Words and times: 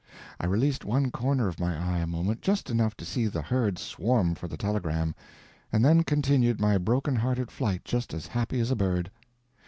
I 0.39 0.47
released 0.47 0.83
one 0.83 1.11
corner 1.11 1.47
of 1.47 1.59
my 1.59 1.77
eye 1.77 1.99
a 1.99 2.07
moment—just 2.07 2.71
enough 2.71 2.97
to 2.97 3.05
see 3.05 3.27
the 3.27 3.43
herd 3.43 3.77
swarm 3.77 4.33
for 4.33 4.47
the 4.47 4.57
telegram—and 4.57 5.85
then 5.85 6.01
continued 6.03 6.59
my 6.59 6.79
broken 6.79 7.17
hearted 7.17 7.51
flight 7.51 7.85
just 7.85 8.11
as 8.11 8.25
happy 8.25 8.59
as 8.59 8.71
a 8.71 8.75
bird. 8.75 9.11